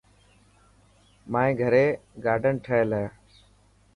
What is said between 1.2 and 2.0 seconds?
مائي گهري